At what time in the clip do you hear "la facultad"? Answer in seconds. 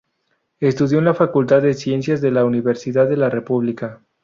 1.05-1.61